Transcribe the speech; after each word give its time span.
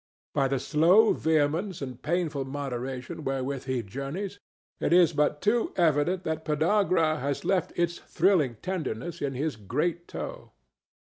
By 0.33 0.47
the 0.47 0.57
slow 0.59 1.13
vehemence 1.13 1.79
and 1.79 2.01
painful 2.01 2.43
moderation 2.45 3.23
wherewith 3.23 3.65
he 3.65 3.83
journeys, 3.83 4.39
it 4.79 4.93
is 4.93 5.13
but 5.13 5.43
too 5.43 5.73
evident 5.75 6.23
that 6.23 6.43
Podagra 6.43 7.19
has 7.19 7.45
left 7.45 7.71
its 7.75 7.99
thrilling 7.99 8.55
tenderness 8.63 9.21
in 9.21 9.35
his 9.35 9.55
great 9.57 10.07
toe. 10.07 10.53